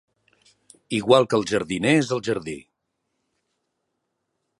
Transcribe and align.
Igual 0.99 1.27
que 1.33 1.37
el 1.39 1.45
jardiner 1.51 1.91
és 1.97 2.09
el 2.17 2.23
jardí. 2.29 2.57